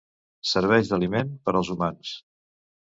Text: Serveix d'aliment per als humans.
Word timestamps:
Serveix 0.51 0.89
d'aliment 0.93 1.31
per 1.47 1.57
als 1.61 1.71
humans. 1.77 2.17